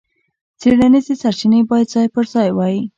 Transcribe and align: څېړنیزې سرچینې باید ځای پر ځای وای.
څېړنیزې 0.59 1.15
سرچینې 1.21 1.59
باید 1.69 1.87
ځای 1.93 2.07
پر 2.13 2.25
ځای 2.33 2.49
وای. 2.53 2.77